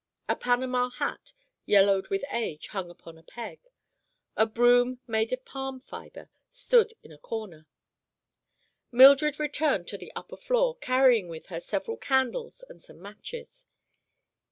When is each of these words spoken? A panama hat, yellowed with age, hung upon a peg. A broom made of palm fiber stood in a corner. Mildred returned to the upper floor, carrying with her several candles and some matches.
A 0.27 0.35
panama 0.35 0.89
hat, 0.89 1.33
yellowed 1.67 2.07
with 2.07 2.23
age, 2.31 2.69
hung 2.69 2.89
upon 2.89 3.19
a 3.19 3.23
peg. 3.23 3.59
A 4.35 4.47
broom 4.47 4.99
made 5.05 5.31
of 5.31 5.45
palm 5.45 5.79
fiber 5.79 6.31
stood 6.49 6.93
in 7.03 7.11
a 7.11 7.19
corner. 7.19 7.67
Mildred 8.91 9.39
returned 9.39 9.87
to 9.89 9.99
the 9.99 10.11
upper 10.15 10.37
floor, 10.37 10.75
carrying 10.77 11.27
with 11.29 11.45
her 11.53 11.59
several 11.59 11.97
candles 11.97 12.63
and 12.67 12.81
some 12.81 12.99
matches. 12.99 13.67